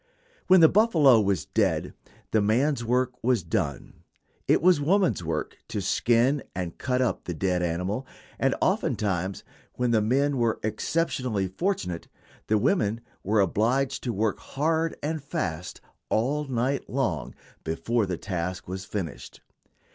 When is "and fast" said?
15.03-15.81